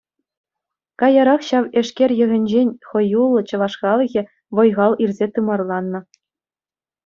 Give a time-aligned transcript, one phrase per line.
[1.03, 4.21] Каярах ҫав эшкер йӑхӗнчен хӑюллӑ чӑваш халӑхӗ
[4.55, 5.99] вӑй-хал илсе тымарланнӑ.